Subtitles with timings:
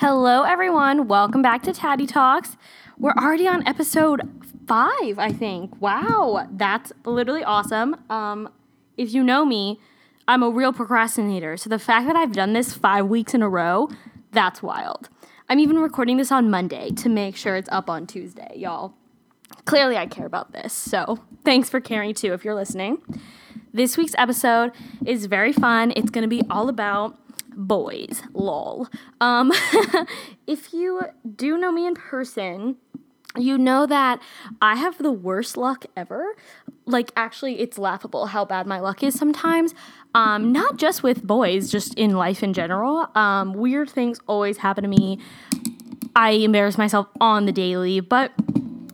[0.00, 1.08] Hello, everyone.
[1.08, 2.58] Welcome back to Tatty Talks.
[2.98, 4.20] We're already on episode
[4.66, 5.80] five, I think.
[5.80, 7.96] Wow, that's literally awesome.
[8.10, 8.50] Um,
[8.98, 9.80] if you know me,
[10.28, 11.56] I'm a real procrastinator.
[11.56, 13.88] So the fact that I've done this five weeks in a row,
[14.32, 15.08] that's wild.
[15.48, 18.92] I'm even recording this on Monday to make sure it's up on Tuesday, y'all.
[19.64, 20.74] Clearly, I care about this.
[20.74, 22.98] So thanks for caring too if you're listening.
[23.72, 24.72] This week's episode
[25.06, 25.94] is very fun.
[25.96, 27.18] It's going to be all about
[27.56, 28.22] boys.
[28.32, 28.88] Lol.
[29.20, 29.52] Um,
[30.46, 31.02] if you
[31.34, 32.76] do know me in person,
[33.36, 34.20] you know that
[34.62, 36.34] I have the worst luck ever.
[36.84, 39.74] Like, actually, it's laughable how bad my luck is sometimes.
[40.14, 43.08] Um, not just with boys, just in life in general.
[43.14, 45.18] Um, weird things always happen to me.
[46.14, 48.32] I embarrass myself on the daily, but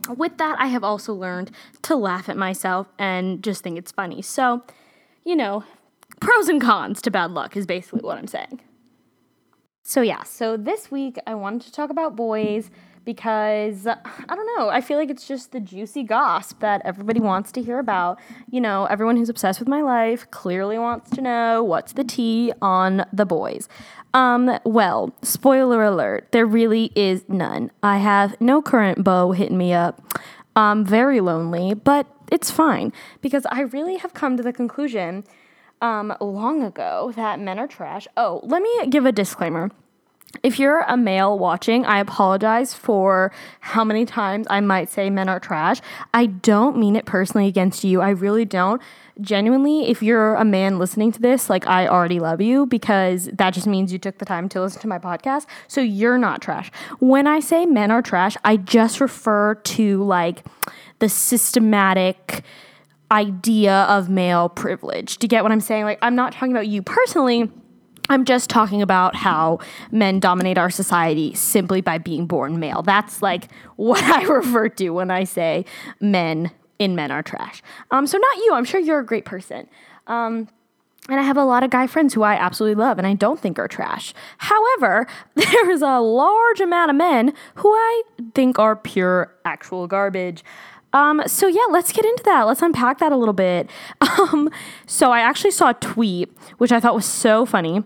[0.09, 1.51] with that, I have also learned
[1.83, 4.21] to laugh at myself and just think it's funny.
[4.21, 4.63] So,
[5.23, 5.63] you know,
[6.23, 8.61] pros and cons to bad luck is basically what I'm saying.
[9.83, 12.71] So, yeah, so this week I wanted to talk about boys
[13.05, 13.97] because I
[14.35, 17.79] don't know, I feel like it's just the juicy gossip that everybody wants to hear
[17.79, 18.17] about.
[18.49, 22.53] You know, everyone who's obsessed with my life clearly wants to know what's the tea
[22.61, 23.67] on the boys.
[24.13, 27.71] Um, well, spoiler alert, there really is none.
[27.81, 30.01] I have no current beau hitting me up.
[30.55, 35.25] I'm very lonely, but it's fine because I really have come to the conclusion
[35.83, 38.07] um, long ago that men are trash.
[38.15, 39.69] Oh, let me give a disclaimer.
[40.41, 45.29] If you're a male watching, I apologize for how many times I might say men
[45.29, 45.79] are trash.
[46.11, 48.01] I don't mean it personally against you.
[48.01, 48.81] I really don't.
[49.21, 53.53] Genuinely, if you're a man listening to this, like I already love you because that
[53.53, 55.45] just means you took the time to listen to my podcast.
[55.67, 56.71] So you're not trash.
[56.99, 60.43] When I say men are trash, I just refer to like
[60.97, 62.43] the systematic
[63.13, 65.17] idea of male privilege.
[65.17, 65.85] Do you get what I'm saying?
[65.85, 67.49] Like, I'm not talking about you personally.
[68.09, 69.59] I'm just talking about how
[69.91, 72.81] men dominate our society simply by being born male.
[72.81, 75.65] That's like what I refer to when I say
[76.01, 77.61] men in men are trash.
[77.91, 78.53] Um, so not you.
[78.53, 79.69] I'm sure you're a great person.
[80.07, 80.49] Um,
[81.09, 83.39] and I have a lot of guy friends who I absolutely love and I don't
[83.39, 84.13] think are trash.
[84.37, 88.03] However, there is a large amount of men who I
[88.33, 90.43] think are pure actual garbage.
[90.93, 92.43] Um, so yeah, let's get into that.
[92.43, 93.69] Let's unpack that a little bit.
[94.23, 94.49] Um,
[94.85, 97.83] so I actually saw a tweet which I thought was so funny.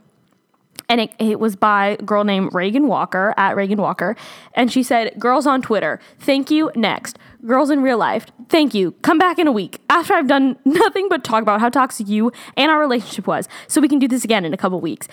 [0.90, 4.16] And it, it was by a girl named Reagan Walker at Reagan Walker.
[4.54, 6.72] And she said, Girls on Twitter, thank you.
[6.76, 7.18] Next.
[7.46, 8.92] Girls in real life, thank you.
[9.04, 12.32] Come back in a week after I've done nothing but talk about how toxic you
[12.56, 13.48] and our relationship was.
[13.68, 15.08] So we can do this again in a couple weeks.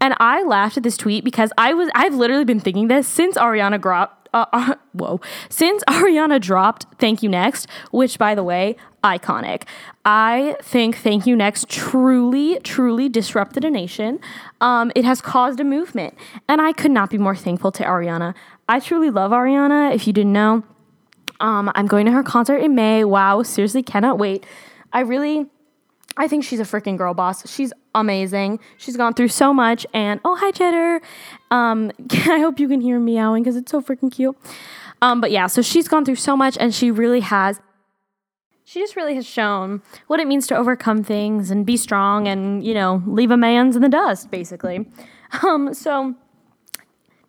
[0.00, 3.36] And I laughed at this tweet because I was I've literally been thinking this since
[3.36, 5.20] Ariana dropped uh, uh, whoa.
[5.48, 9.64] Since Ariana dropped Thank You Next, which by the way, iconic.
[10.04, 14.20] I think Thank You Next truly, truly disrupted a nation.
[14.60, 16.14] Um, it has caused a movement,
[16.48, 18.34] and I could not be more thankful to Ariana.
[18.68, 19.94] I truly love Ariana.
[19.94, 20.62] If you didn't know,
[21.40, 23.04] um, I'm going to her concert in May.
[23.04, 24.44] Wow, seriously, cannot wait.
[24.92, 25.46] I really
[26.16, 27.48] I think she's a freaking girl boss.
[27.50, 28.60] She's amazing.
[28.76, 29.86] She's gone through so much.
[29.94, 31.00] And oh, hi, Cheddar.
[31.50, 34.36] Um, I hope you can hear me meowing because it's so freaking cute.
[35.02, 37.60] Um, but yeah, so she's gone through so much, and she really has.
[38.64, 42.64] She just really has shown what it means to overcome things and be strong, and
[42.64, 44.88] you know, leave a man's in the dust, basically.
[45.42, 46.14] Um, so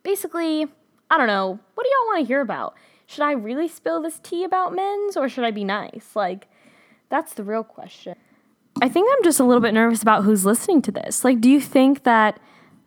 [0.02, 0.66] basically,
[1.10, 1.58] I don't know.
[1.74, 2.74] What do y'all want to hear about?
[3.06, 6.10] Should I really spill this tea about men's, or should I be nice?
[6.14, 6.48] Like,
[7.08, 8.16] that's the real question.
[8.80, 11.24] I think I'm just a little bit nervous about who's listening to this.
[11.24, 12.40] Like, do you think that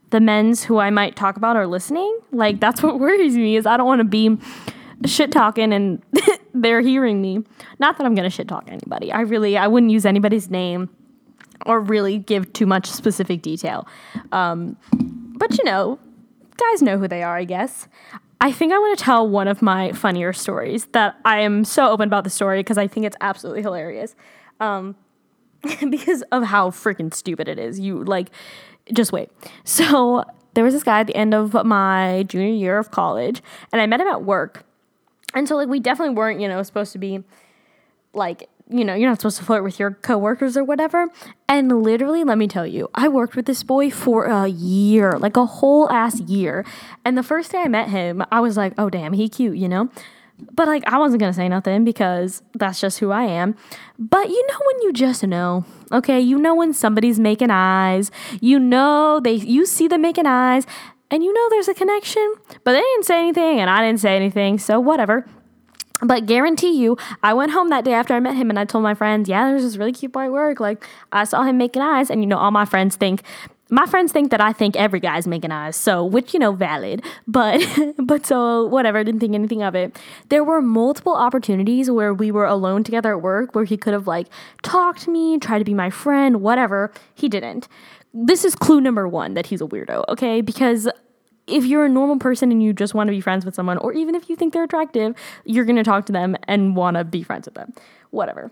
[0.09, 2.17] the men's who I might talk about are listening?
[2.31, 4.37] Like, that's what worries me is I don't want to be
[5.05, 6.01] shit talking and
[6.53, 7.43] they're hearing me.
[7.79, 9.11] Not that I'm gonna shit talk anybody.
[9.11, 10.89] I really I wouldn't use anybody's name
[11.65, 13.87] or really give too much specific detail.
[14.31, 14.77] Um,
[15.37, 15.99] but you know,
[16.57, 17.87] guys know who they are, I guess.
[18.41, 21.89] I think I want to tell one of my funnier stories that I am so
[21.89, 24.15] open about the story because I think it's absolutely hilarious.
[24.59, 24.95] Um,
[25.89, 27.79] because of how freaking stupid it is.
[27.79, 28.29] You like,
[28.93, 29.29] just wait.
[29.63, 33.41] So there was this guy at the end of my junior year of college,
[33.71, 34.63] and I met him at work.
[35.33, 37.23] And so, like, we definitely weren't, you know, supposed to be
[38.13, 41.09] like, you know, you're not supposed to flirt with your coworkers or whatever.
[41.47, 45.37] And literally, let me tell you, I worked with this boy for a year, like
[45.37, 46.65] a whole ass year.
[47.03, 49.67] And the first day I met him, I was like, oh, damn, he cute, you
[49.67, 49.89] know?
[50.51, 53.55] But like I wasn't gonna say nothing because that's just who I am.
[53.97, 56.19] But you know when you just know, okay?
[56.19, 58.11] You know when somebody's making eyes.
[58.41, 60.65] You know they you see them making eyes
[61.11, 64.15] and you know there's a connection, but they didn't say anything and I didn't say
[64.15, 65.25] anything, so whatever.
[66.01, 68.83] But guarantee you, I went home that day after I met him and I told
[68.83, 70.59] my friends, yeah, there's this really cute boy at work.
[70.59, 72.09] Like, I saw him making eyes.
[72.09, 73.23] And, you know, all my friends think
[73.69, 77.03] my friends think that I think every guy's making eyes, so which you know valid,
[77.27, 77.61] but
[77.97, 79.97] but so whatever, didn't think anything of it.
[80.29, 84.07] There were multiple opportunities where we were alone together at work where he could have
[84.07, 84.27] like
[84.61, 86.91] talked to me, tried to be my friend, whatever.
[87.15, 87.67] He didn't.
[88.13, 90.41] This is clue number 1 that he's a weirdo, okay?
[90.41, 90.87] Because
[91.47, 93.93] if you're a normal person and you just want to be friends with someone or
[93.93, 97.03] even if you think they're attractive, you're going to talk to them and want to
[97.03, 97.73] be friends with them.
[98.11, 98.51] Whatever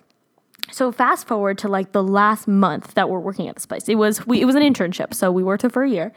[0.74, 3.88] so fast forward to like the last month that we're working at this place.
[3.88, 6.12] It was we it was an internship, so we worked it for a year.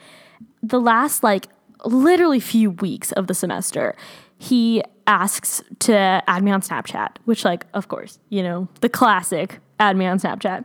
[0.62, 1.48] The last like
[1.84, 3.94] literally few weeks of the semester,
[4.38, 9.60] he asks to add me on Snapchat, which like of course, you know, the classic
[9.78, 10.64] add me on Snapchat.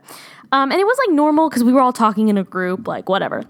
[0.54, 3.10] Um, and it was like normal because we were all talking in a group, like
[3.10, 3.44] whatever.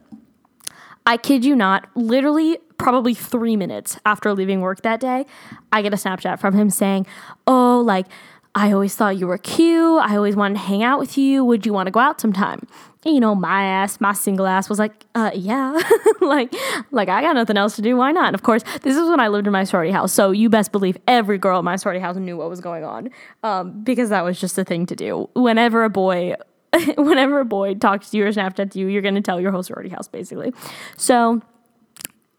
[1.05, 5.25] I kid you not, literally probably three minutes after leaving work that day,
[5.71, 7.05] I get a Snapchat from him saying,
[7.47, 8.07] Oh, like
[8.53, 10.01] I always thought you were cute.
[10.01, 11.45] I always wanted to hang out with you.
[11.45, 12.67] Would you want to go out sometime?
[13.05, 15.79] And, you know, my ass, my single ass was like, uh, yeah,
[16.21, 16.53] like,
[16.91, 17.95] like I got nothing else to do.
[17.95, 18.27] Why not?
[18.27, 20.11] And of course, this is when I lived in my sorority house.
[20.13, 23.09] So you best believe every girl in my sorority house knew what was going on,
[23.41, 25.29] um, because that was just a thing to do.
[25.33, 26.35] Whenever a boy,
[26.97, 29.89] whenever a boy talks to you or Snapchats you, you're gonna tell your whole sorority
[29.89, 30.53] house basically.
[30.97, 31.41] So,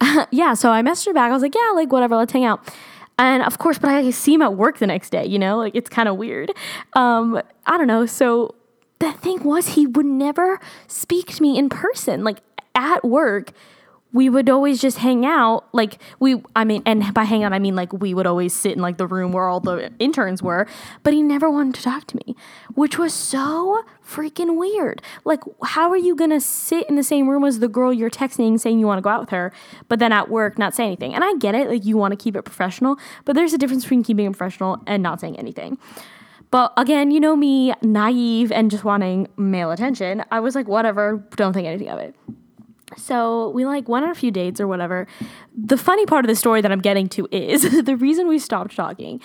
[0.30, 0.54] yeah.
[0.54, 1.30] So I messaged her back.
[1.30, 2.72] I was like, yeah, like whatever, let's hang out.
[3.22, 5.76] And of course, but I see him at work the next day, you know, like
[5.76, 6.50] it's kind of weird.
[6.94, 8.04] Um, I don't know.
[8.04, 8.56] So
[8.98, 10.58] the thing was, he would never
[10.88, 12.38] speak to me in person, like
[12.74, 13.52] at work
[14.12, 17.58] we would always just hang out like we i mean and by hang out i
[17.58, 20.66] mean like we would always sit in like the room where all the interns were
[21.02, 22.36] but he never wanted to talk to me
[22.74, 27.44] which was so freaking weird like how are you gonna sit in the same room
[27.44, 29.52] as the girl you're texting saying you want to go out with her
[29.88, 32.22] but then at work not say anything and i get it like you want to
[32.22, 35.78] keep it professional but there's a difference between keeping it professional and not saying anything
[36.50, 40.22] but again, you know me, naive and just wanting male attention.
[40.30, 42.14] I was like, whatever, don't think anything of it.
[42.96, 45.06] So we like went on a few dates or whatever.
[45.56, 48.76] The funny part of the story that I'm getting to is the reason we stopped
[48.76, 49.20] talking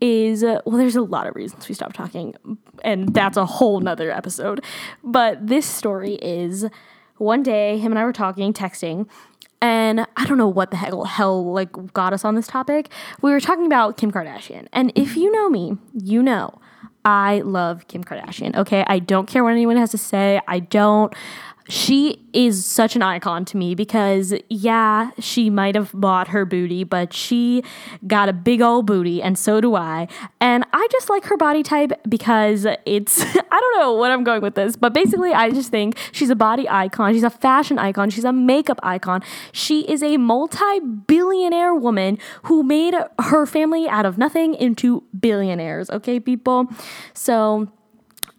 [0.00, 2.34] is uh, well there's a lot of reasons we stopped talking
[2.84, 4.64] and that's a whole nother episode.
[5.02, 6.66] But this story is
[7.16, 9.08] one day him and i were talking texting
[9.60, 12.90] and i don't know what the hell, hell like got us on this topic.
[13.22, 14.68] We were talking about kim kardashian.
[14.72, 16.60] And if you know me you know
[17.04, 18.84] i love kim kardashian okay?
[18.86, 20.40] I don't care what anyone has to say.
[20.46, 21.12] I don't
[21.68, 26.82] she is such an icon to me because yeah, she might have bought her booty,
[26.82, 27.62] but she
[28.06, 30.08] got a big old booty and so do I.
[30.40, 33.20] And I just like her body type because it's
[33.50, 36.36] I don't know what I'm going with this, but basically I just think she's a
[36.36, 39.22] body icon, she's a fashion icon, she's a makeup icon.
[39.52, 46.18] She is a multi-billionaire woman who made her family out of nothing into billionaires, okay
[46.18, 46.66] people?
[47.14, 47.68] So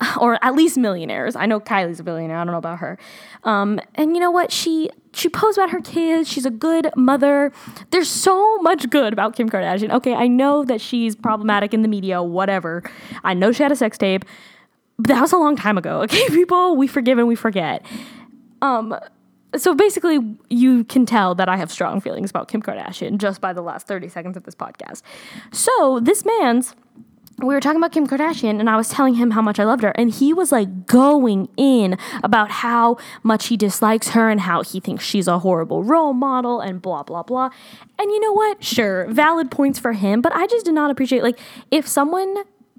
[0.19, 1.35] or at least millionaires.
[1.35, 2.37] I know Kylie's a billionaire.
[2.37, 2.97] I don't know about her.
[3.43, 4.51] Um, and you know what?
[4.51, 6.29] She she posts about her kids.
[6.29, 7.51] She's a good mother.
[7.91, 9.91] There's so much good about Kim Kardashian.
[9.91, 12.21] Okay, I know that she's problematic in the media.
[12.21, 12.83] Whatever.
[13.23, 14.25] I know she had a sex tape.
[14.97, 16.01] But that was a long time ago.
[16.09, 17.85] Okay, people, we forgive and we forget.
[18.61, 18.95] Um.
[19.57, 20.19] So basically,
[20.51, 23.87] you can tell that I have strong feelings about Kim Kardashian just by the last
[23.87, 25.01] 30 seconds of this podcast.
[25.51, 26.75] So, this man's
[27.41, 29.83] we were talking about Kim Kardashian and I was telling him how much I loved
[29.83, 34.63] her and he was like going in about how much he dislikes her and how
[34.63, 37.49] he thinks she's a horrible role model and blah blah blah.
[37.97, 38.63] And you know what?
[38.63, 41.39] Sure, valid points for him, but I just did not appreciate like
[41.71, 42.35] if someone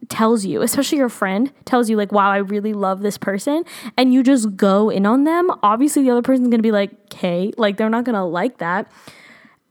[0.08, 3.64] tells you, especially your friend tells you like wow, I really love this person
[3.96, 6.92] and you just go in on them, obviously the other person's going to be like,
[7.04, 8.90] "Okay, like they're not going to like that."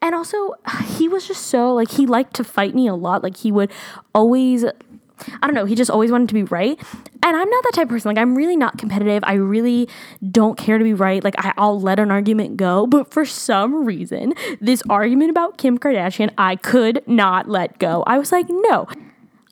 [0.02, 3.38] And also he was just so like he liked to fight me a lot like
[3.38, 3.72] he would
[4.14, 4.66] always
[5.42, 6.80] I don't know, he just always wanted to be right.
[7.24, 8.10] And I'm not that type of person.
[8.10, 9.24] Like, I'm really not competitive.
[9.26, 9.90] I really
[10.32, 11.24] don't care to be right.
[11.24, 12.88] Like, I, will let an argument go.
[12.88, 18.04] But for some reason, this argument about Kim Kardashian, I could not let go.
[18.08, 18.88] I was like, no.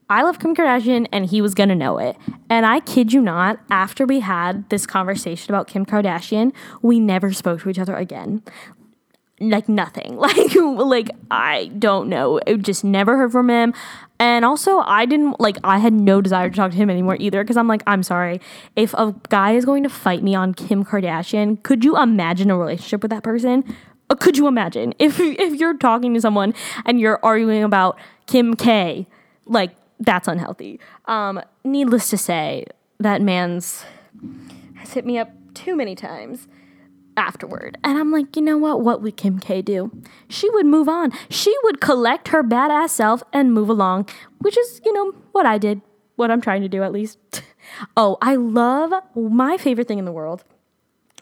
[0.09, 2.15] I love Kim Kardashian and he was gonna know it.
[2.49, 7.33] And I kid you not, after we had this conversation about Kim Kardashian, we never
[7.33, 8.41] spoke to each other again
[9.39, 10.17] like nothing.
[10.27, 12.39] Like like i don't know.
[12.57, 13.73] Just never heard from him.
[14.19, 17.43] And also i didn't like i had no desire to talk to him anymore either
[17.43, 18.41] because i'm like i'm sorry.
[18.75, 22.57] If a guy is going to fight me on kim kardashian could you imagine a
[22.57, 23.63] relationship with that person?
[24.09, 24.93] Uh, could you imagine?
[24.99, 26.53] If if you're talking to someone
[26.85, 29.07] and you're arguing about kim k
[29.45, 30.79] like that's unhealthy.
[31.05, 32.65] Um needless to say
[32.99, 33.85] that man's
[34.75, 36.47] has hit me up too many times
[37.17, 37.77] afterward.
[37.83, 38.81] And I'm like, you know what?
[38.81, 39.91] What would Kim K do?
[40.29, 41.11] She would move on.
[41.29, 44.07] She would collect her badass self and move along,
[44.39, 45.81] which is, you know, what I did,
[46.15, 47.17] what I'm trying to do at least.
[47.97, 50.43] oh, I love my favorite thing in the world.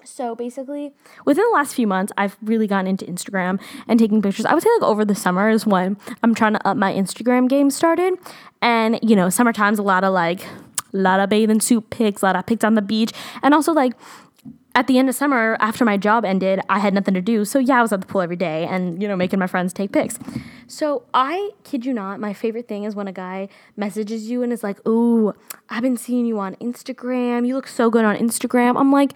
[0.04, 0.94] So basically,
[1.26, 4.46] within the last few months, I've really gotten into Instagram and taking pictures.
[4.46, 7.50] I would say like over the summer is when I'm trying to up my Instagram
[7.50, 8.14] game started.
[8.62, 10.46] And you know, summertime's a lot of like
[10.94, 13.12] a lot of bathing suit pics, a lot of pics on the beach,
[13.42, 13.94] and also like
[14.76, 17.46] at the end of summer, after my job ended, I had nothing to do.
[17.46, 19.72] So yeah, I was at the pool every day and, you know, making my friends
[19.72, 20.20] take pics.
[20.68, 24.52] So I kid you not, my favorite thing is when a guy messages you and
[24.52, 25.34] is like, Ooh,
[25.70, 27.48] I've been seeing you on Instagram.
[27.48, 28.78] You look so good on Instagram.
[28.78, 29.14] I'm like,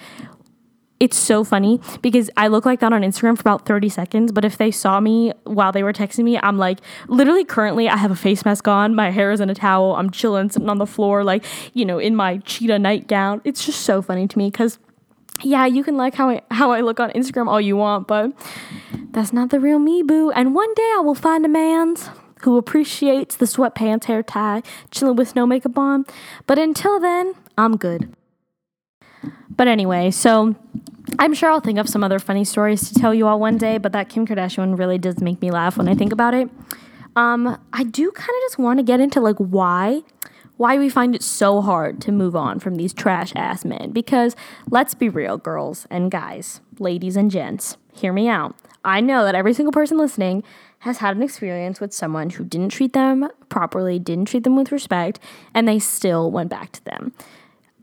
[1.00, 4.32] it's so funny because I look like that on Instagram for about 30 seconds.
[4.32, 7.96] But if they saw me while they were texting me, I'm like, literally, currently, I
[7.96, 10.78] have a face mask on, my hair is in a towel, I'm chilling, sitting on
[10.78, 13.40] the floor, like, you know, in my cheetah nightgown.
[13.46, 14.78] It's just so funny to me because
[15.42, 18.32] yeah, you can like how I how I look on Instagram all you want, but
[19.12, 20.32] that's not the real me, boo.
[20.32, 22.10] And one day I will find a man's
[22.42, 26.06] who appreciates the sweatpants, hair tie, chilling with no makeup on.
[26.48, 28.14] But until then, I'm good.
[29.50, 30.56] But anyway, so
[31.18, 33.78] I'm sure I'll think of some other funny stories to tell you all one day,
[33.78, 36.50] but that Kim Kardashian one really does make me laugh when I think about it.
[37.16, 40.04] Um, I do kind of just want to get into like why
[40.60, 43.92] why we find it so hard to move on from these trash ass men.
[43.92, 44.36] Because
[44.70, 48.58] let's be real, girls and guys, ladies and gents, hear me out.
[48.84, 50.44] I know that every single person listening
[50.80, 54.74] has had an experience with someone who didn't treat them properly, didn't treat them with
[54.74, 55.22] respect,
[55.54, 57.14] and they still went back to them.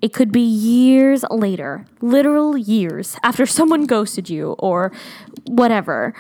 [0.03, 4.93] It could be years later, literal years after someone ghosted you or
[5.47, 6.13] whatever,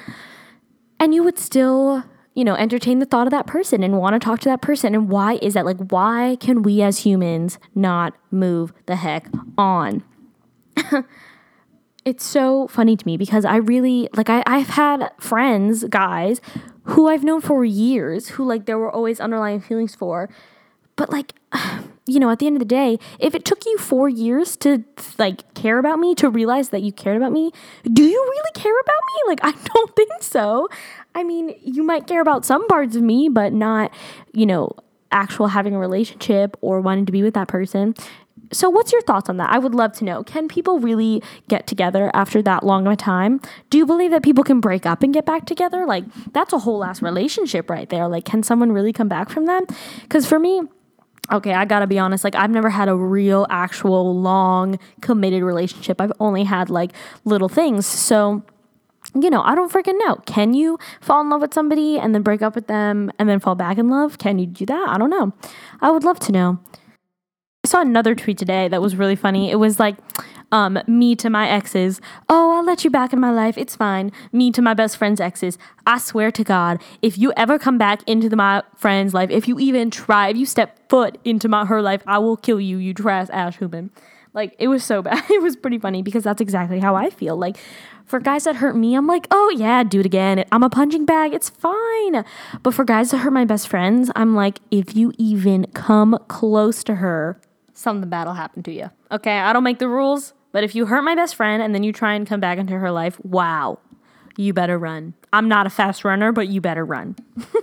[0.98, 2.02] and you would still
[2.36, 4.94] you know, entertain the thought of that person and want to talk to that person.
[4.94, 5.64] And why is that?
[5.64, 10.04] Like, why can we as humans not move the heck on?
[12.04, 16.42] it's so funny to me because I really, like, I, I've had friends, guys,
[16.84, 20.28] who I've known for years who, like, there were always underlying feelings for.
[20.94, 21.32] But, like,
[22.06, 24.84] you know, at the end of the day, if it took you four years to
[25.18, 27.50] like care about me, to realize that you cared about me,
[27.92, 29.22] do you really care about me?
[29.26, 30.68] Like, I don't think so.
[31.16, 33.90] I mean, you might care about some parts of me, but not,
[34.32, 34.72] you know,
[35.10, 37.94] actual having a relationship or wanting to be with that person.
[38.52, 39.50] So, what's your thoughts on that?
[39.50, 40.22] I would love to know.
[40.22, 43.40] Can people really get together after that long of a time?
[43.70, 45.86] Do you believe that people can break up and get back together?
[45.86, 48.06] Like, that's a whole ass relationship right there.
[48.08, 49.64] Like, can someone really come back from that?
[50.02, 50.60] Because for me,
[51.32, 55.98] okay, I gotta be honest, like, I've never had a real, actual, long, committed relationship.
[55.98, 56.92] I've only had like
[57.24, 57.86] little things.
[57.86, 58.44] So,
[59.14, 60.16] you know, I don't freaking know.
[60.26, 63.40] Can you fall in love with somebody and then break up with them and then
[63.40, 64.18] fall back in love?
[64.18, 64.88] Can you do that?
[64.88, 65.32] I don't know.
[65.80, 66.58] I would love to know.
[67.64, 69.50] I saw another tweet today that was really funny.
[69.50, 69.96] It was like,
[70.52, 72.00] um, me to my exes.
[72.28, 73.58] Oh, I'll let you back in my life.
[73.58, 74.12] It's fine.
[74.32, 75.58] Me to my best friend's exes.
[75.86, 79.48] I swear to God, if you ever come back into the, my friend's life, if
[79.48, 82.78] you even try, if you step foot into my her life, I will kill you,
[82.78, 83.90] you trash ass human.
[84.32, 85.24] Like it was so bad.
[85.30, 87.36] It was pretty funny because that's exactly how I feel.
[87.36, 87.56] Like
[88.06, 90.44] for guys that hurt me, I'm like, oh yeah, do it again.
[90.52, 91.34] I'm a punching bag.
[91.34, 92.24] It's fine.
[92.62, 96.84] But for guys that hurt my best friends, I'm like, if you even come close
[96.84, 97.40] to her,
[97.74, 98.90] something bad will happen to you.
[99.10, 101.82] Okay, I don't make the rules, but if you hurt my best friend and then
[101.82, 103.78] you try and come back into her life, wow,
[104.36, 105.14] you better run.
[105.32, 107.16] I'm not a fast runner, but you better run.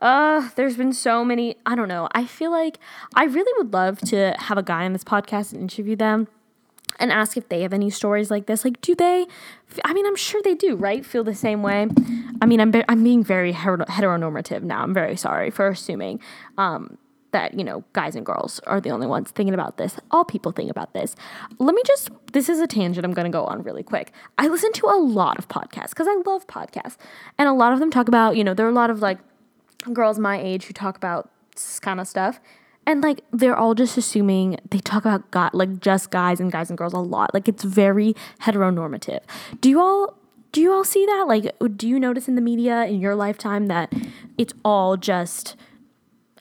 [0.00, 1.56] Uh, there's been so many.
[1.64, 2.06] I don't know.
[2.12, 2.78] I feel like
[3.14, 6.28] I really would love to have a guy on this podcast and interview them
[6.98, 8.64] and ask if they have any stories like this.
[8.64, 9.26] Like, do they?
[9.84, 11.04] I mean, I'm sure they do, right?
[11.04, 11.88] Feel the same way.
[12.40, 14.82] I mean, I'm be- I'm being very heteronormative now.
[14.82, 16.20] I'm very sorry for assuming
[16.56, 16.98] um,
[17.32, 19.96] that you know guys and girls are the only ones thinking about this.
[20.10, 21.14] All people think about this.
[21.58, 22.10] Let me just.
[22.32, 24.12] This is a tangent I'm going to go on really quick.
[24.38, 26.96] I listen to a lot of podcasts because I love podcasts,
[27.38, 29.18] and a lot of them talk about you know there are a lot of like
[29.92, 32.40] girls my age who talk about this kind of stuff
[32.86, 36.70] and like they're all just assuming they talk about God, like just guys and guys
[36.70, 37.34] and girls a lot.
[37.34, 39.20] Like it's very heteronormative.
[39.60, 40.16] Do you all
[40.52, 41.24] do you all see that?
[41.28, 43.92] Like do you notice in the media in your lifetime that
[44.38, 45.56] it's all just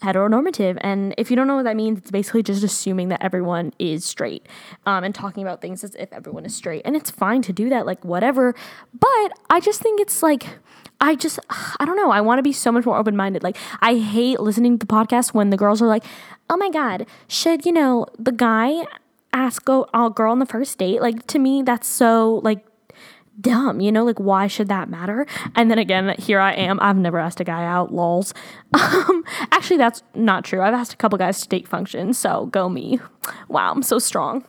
[0.01, 3.73] heteronormative and if you don't know what that means it's basically just assuming that everyone
[3.79, 4.45] is straight
[4.85, 7.69] um, and talking about things as if everyone is straight and it's fine to do
[7.69, 8.53] that like whatever
[8.93, 10.59] but i just think it's like
[11.01, 12.11] I just, I don't know.
[12.11, 13.43] I want to be so much more open minded.
[13.43, 16.05] Like, I hate listening to the podcast when the girls are like,
[16.49, 18.85] oh my God, should, you know, the guy
[19.33, 21.01] ask a, girl on the first date?
[21.01, 22.65] Like, to me, that's so, like,
[23.39, 24.03] dumb, you know?
[24.03, 25.25] Like, why should that matter?
[25.55, 26.79] And then again, here I am.
[26.81, 28.33] I've never asked a guy out, lols.
[28.75, 30.61] Um, actually, that's not true.
[30.61, 32.99] I've asked a couple guys to date functions, so go me.
[33.47, 34.45] Wow, I'm so strong.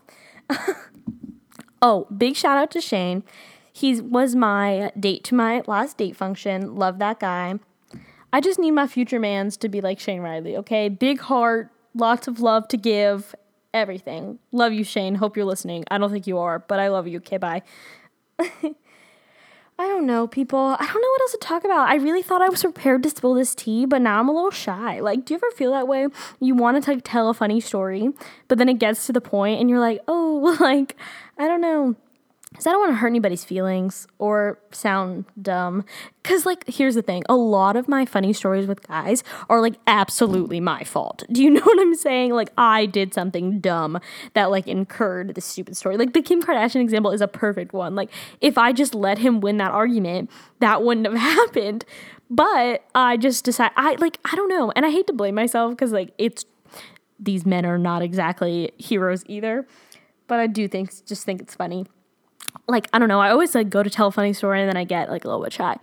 [1.82, 3.22] oh, big shout out to Shane.
[3.72, 6.76] He was my date to my last date function.
[6.76, 7.58] Love that guy.
[8.32, 10.88] I just need my future mans to be like Shane Riley, okay?
[10.88, 13.34] Big heart, lots of love to give,
[13.74, 14.38] everything.
[14.52, 15.16] Love you, Shane.
[15.16, 15.84] Hope you're listening.
[15.90, 17.18] I don't think you are, but I love you.
[17.18, 17.62] Okay, bye.
[19.78, 20.58] I don't know, people.
[20.58, 21.88] I don't know what else to talk about.
[21.88, 24.50] I really thought I was prepared to spill this tea, but now I'm a little
[24.50, 25.00] shy.
[25.00, 26.08] Like, do you ever feel that way?
[26.40, 28.08] You want to like tell a funny story,
[28.48, 30.96] but then it gets to the point and you're like, oh, like,
[31.36, 31.94] I don't know
[32.56, 35.84] because I don't want to hurt anybody's feelings or sound dumb.
[36.22, 39.74] Because, like, here's the thing a lot of my funny stories with guys are, like,
[39.86, 41.22] absolutely my fault.
[41.30, 42.32] Do you know what I'm saying?
[42.32, 44.00] Like, I did something dumb
[44.32, 45.98] that, like, incurred this stupid story.
[45.98, 47.94] Like, the Kim Kardashian example is a perfect one.
[47.94, 48.10] Like,
[48.40, 51.84] if I just let him win that argument, that wouldn't have happened.
[52.30, 54.72] But I just decide, I, like, I don't know.
[54.74, 56.46] And I hate to blame myself because, like, it's,
[57.20, 59.66] these men are not exactly heroes either.
[60.26, 61.84] But I do think, just think it's funny
[62.68, 63.20] like I don't know.
[63.20, 65.28] I always like go to tell a funny story and then I get like a
[65.28, 65.76] little bit shy.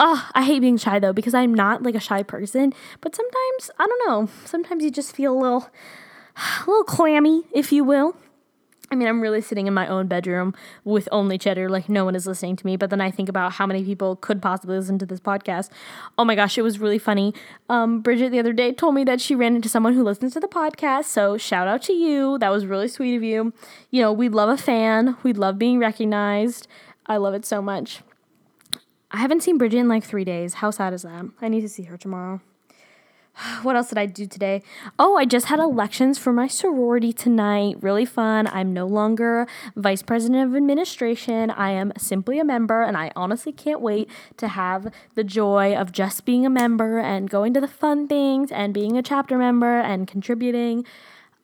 [0.00, 2.72] Oh, I hate being shy though because I'm not like a shy person.
[3.00, 4.28] But sometimes I don't know.
[4.44, 5.70] Sometimes you just feel a little,
[6.36, 8.16] a little clammy, if you will.
[8.90, 10.54] I mean, I'm really sitting in my own bedroom
[10.84, 12.76] with only cheddar, like no one is listening to me.
[12.76, 15.68] But then I think about how many people could possibly listen to this podcast.
[16.16, 17.34] Oh my gosh, it was really funny.
[17.68, 20.40] Um, Bridget the other day told me that she ran into someone who listens to
[20.40, 21.04] the podcast.
[21.04, 22.38] So shout out to you.
[22.38, 23.52] That was really sweet of you.
[23.90, 26.66] You know, we love a fan, we love being recognized.
[27.06, 28.00] I love it so much.
[29.10, 30.54] I haven't seen Bridget in like three days.
[30.54, 31.26] How sad is that?
[31.40, 32.40] I need to see her tomorrow.
[33.62, 34.62] what else did I do today?
[34.98, 37.76] Oh, I just had elections for my sorority tonight.
[37.80, 38.46] Really fun.
[38.48, 41.50] I'm no longer vice president of administration.
[41.50, 45.92] I am simply a member, and I honestly can't wait to have the joy of
[45.92, 49.80] just being a member and going to the fun things and being a chapter member
[49.80, 50.84] and contributing.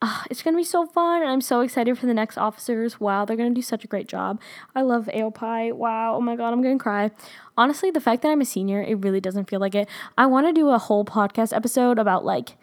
[0.01, 2.99] Uh, it's going to be so fun, and I'm so excited for the next officers.
[2.99, 4.39] Wow, they're going to do such a great job.
[4.75, 5.73] I love AOPI.
[5.73, 7.11] Wow, oh my god, I'm going to cry.
[7.57, 9.87] Honestly, the fact that I'm a senior, it really doesn't feel like it.
[10.17, 12.57] I want to do a whole podcast episode about like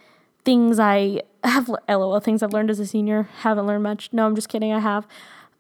[0.45, 3.29] things I have, lol, things I've learned as a senior.
[3.39, 4.11] Haven't learned much.
[4.13, 5.07] No, I'm just kidding, I have.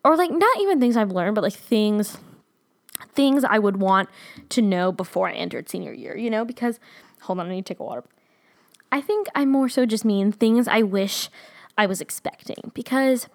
[0.05, 2.19] Or like, not even things I've learned, but like things
[3.15, 4.09] things I would want
[4.51, 6.45] to know before I entered senior year, you know?
[6.45, 6.79] Because,
[7.23, 8.05] hold on, I need to take a water.
[8.91, 11.29] I think I more so just mean things I wish
[11.77, 13.29] I was expecting because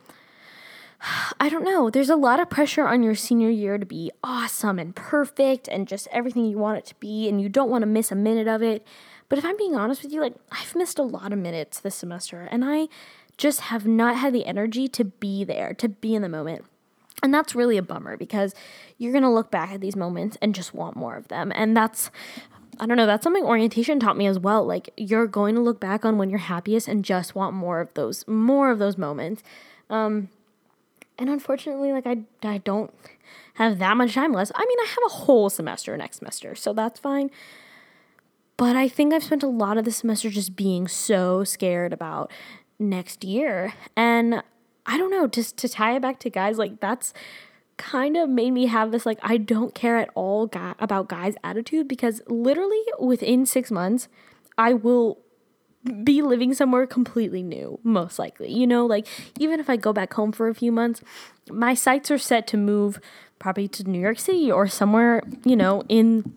[1.39, 4.79] I don't know, there's a lot of pressure on your senior year to be awesome
[4.79, 7.87] and perfect and just everything you want it to be, and you don't want to
[7.87, 8.85] miss a minute of it.
[9.29, 11.95] But if I'm being honest with you, like I've missed a lot of minutes this
[11.95, 12.87] semester, and I
[13.37, 16.65] just have not had the energy to be there, to be in the moment.
[17.23, 18.53] And that's really a bummer because
[18.97, 21.51] you're going to look back at these moments and just want more of them.
[21.55, 22.11] And that's
[22.79, 24.65] I don't know, that's something orientation taught me as well.
[24.65, 27.93] Like you're going to look back on when you're happiest and just want more of
[27.93, 29.43] those more of those moments.
[29.89, 30.29] Um
[31.17, 32.93] and unfortunately, like I I don't
[33.55, 34.51] have that much time left.
[34.53, 37.31] I mean, I have a whole semester next semester, so that's fine.
[38.55, 42.31] But I think I've spent a lot of the semester just being so scared about
[42.79, 43.73] next year.
[43.95, 44.41] And
[44.85, 47.13] I don't know, just to tie it back to guys, like that's
[47.77, 51.35] kind of made me have this like I don't care at all guy, about guys
[51.43, 54.07] attitude because literally within 6 months
[54.57, 55.19] I will
[56.03, 58.51] be living somewhere completely new most likely.
[58.51, 59.07] You know, like
[59.39, 61.01] even if I go back home for a few months,
[61.49, 62.99] my sights are set to move
[63.39, 66.33] probably to New York City or somewhere, you know, in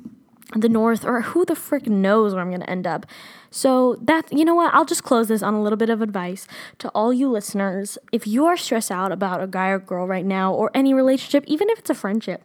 [0.56, 3.06] the north or who the frick knows where I'm going to end up.
[3.50, 6.46] So that you know what, I'll just close this on a little bit of advice
[6.78, 7.98] to all you listeners.
[8.12, 11.44] If you are stressed out about a guy or girl right now or any relationship,
[11.46, 12.44] even if it's a friendship,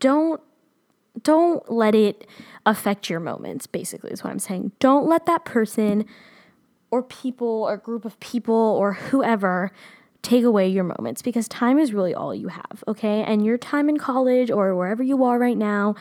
[0.00, 0.40] don't
[1.22, 2.26] don't let it
[2.66, 4.72] affect your moments basically is what I'm saying.
[4.80, 6.04] Don't let that person
[6.90, 9.72] or people or group of people or whoever
[10.22, 13.22] take away your moments because time is really all you have, okay?
[13.22, 15.94] And your time in college or wherever you are right now,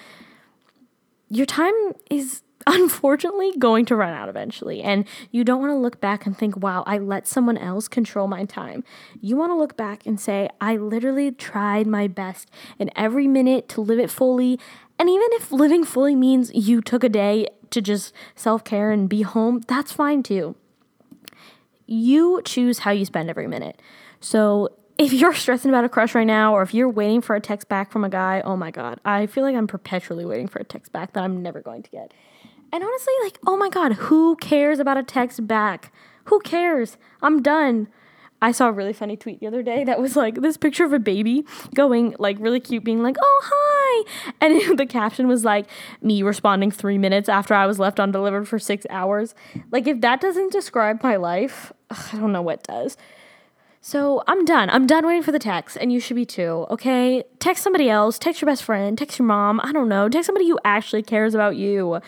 [1.36, 1.74] your time
[2.10, 4.82] is unfortunately going to run out eventually.
[4.82, 8.28] And you don't want to look back and think, wow, I let someone else control
[8.28, 8.84] my time.
[9.22, 13.70] You want to look back and say, I literally tried my best in every minute
[13.70, 14.60] to live it fully.
[14.98, 19.10] And even if living fully means you took a day to just self care and
[19.10, 20.56] be home, that's fine too.
[21.86, 23.80] You choose how you spend every minute.
[24.20, 27.42] So if you're stressing about a crush right now or if you're waiting for a
[27.42, 30.60] text back from a guy, oh my God, I feel like I'm perpetually waiting for
[30.60, 32.14] a text back that I'm never going to get.
[32.72, 35.94] And honestly, like, oh my God, who cares about a text back?
[36.26, 36.98] Who cares?
[37.22, 37.88] I'm done.
[38.42, 40.94] I saw a really funny tweet the other day that was like this picture of
[40.94, 44.34] a baby going like really cute, being like, oh, hi.
[44.42, 45.68] And the caption was like,
[46.02, 49.36] me responding three minutes after I was left undelivered for six hours.
[49.72, 52.98] Like, if that doesn't describe my life, I don't know what does.
[53.88, 54.72] So I'm done.
[54.72, 57.24] I'm done waiting for the text, and you should be too, okay?
[57.38, 60.50] Text somebody else, text your best friend, text your mom, I don't know, text somebody
[60.50, 62.00] who actually cares about you.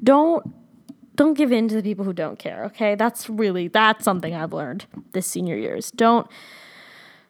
[0.00, 0.54] Don't
[1.16, 2.94] don't give in to the people who don't care, okay?
[2.94, 5.90] That's really that's something I've learned this senior years.
[5.90, 6.28] Don't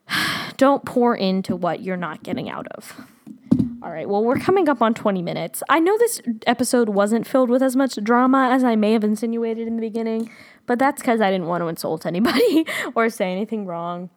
[0.59, 3.07] don't pour into what you're not getting out of.
[3.83, 5.62] All right, well, we're coming up on 20 minutes.
[5.71, 9.67] I know this episode wasn't filled with as much drama as I may have insinuated
[9.67, 10.31] in the beginning,
[10.66, 14.11] but that's because I didn't want to insult anybody or say anything wrong.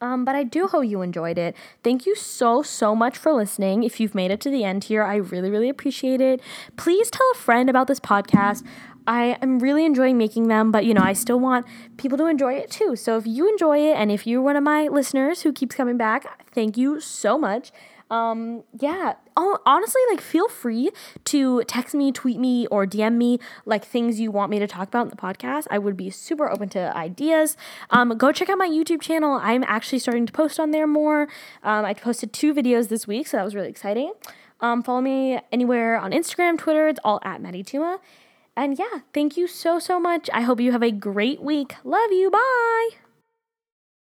[0.00, 1.54] Um, but I do hope you enjoyed it.
[1.84, 3.84] Thank you so, so much for listening.
[3.84, 6.40] If you've made it to the end here, I really, really appreciate it.
[6.76, 8.66] Please tell a friend about this podcast.
[9.06, 11.66] I am really enjoying making them, but you know, I still want
[11.98, 12.96] people to enjoy it too.
[12.96, 15.96] So if you enjoy it and if you're one of my listeners who keeps coming
[15.96, 17.70] back, thank you so much
[18.12, 20.90] um, yeah, oh, honestly, like feel free
[21.24, 24.88] to text me, tweet me, or DM me like things you want me to talk
[24.88, 25.66] about in the podcast.
[25.70, 27.56] I would be super open to ideas.
[27.88, 29.40] Um, go check out my YouTube channel.
[29.42, 31.22] I'm actually starting to post on there more.
[31.62, 34.12] Um, I posted two videos this week, so that was really exciting.
[34.60, 36.88] Um, follow me anywhere on Instagram, Twitter.
[36.88, 37.98] It's all at Maddie Tuma.
[38.54, 40.28] And yeah, thank you so, so much.
[40.34, 41.76] I hope you have a great week.
[41.82, 42.30] Love you.
[42.30, 43.01] Bye.